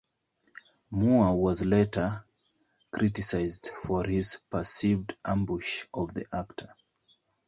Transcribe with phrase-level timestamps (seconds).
[0.89, 2.25] Moore was later
[2.91, 6.73] criticized for his perceived "ambush" of the actor.